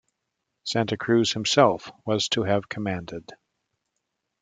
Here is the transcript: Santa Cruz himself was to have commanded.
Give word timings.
Santa 0.63 0.97
Cruz 0.97 1.33
himself 1.33 1.91
was 2.07 2.27
to 2.29 2.41
have 2.41 2.67
commanded. 2.67 3.33